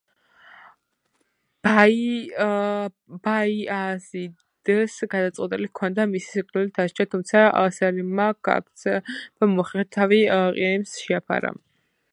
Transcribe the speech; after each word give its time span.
ბაიაზიდს 3.27 4.97
გადაწყვეტილი 5.13 5.69
ჰქონდა 5.73 6.07
მისი 6.17 6.31
სიკვდილით 6.39 6.75
დასჯა, 6.81 7.07
თუმცა 7.15 7.45
სელიმმა 7.79 8.29
გაქცევა 8.51 9.53
მოახერხა 9.57 9.85
და 9.87 9.93
თავი 10.01 10.23
ყირიმს 10.33 10.97
შეაფარა. 11.05 11.55